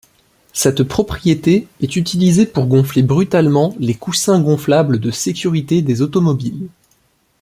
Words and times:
Cette 0.51 0.81
propriété 0.81 1.67
est 1.79 1.95
utilisée 1.95 2.47
pour 2.47 2.65
gonfler 2.65 3.03
brutalement 3.03 3.75
les 3.77 3.93
coussins 3.93 4.41
gonflables 4.41 4.97
de 4.99 5.11
sécurité 5.11 5.83
des 5.83 6.01
automobiles. 6.01 6.69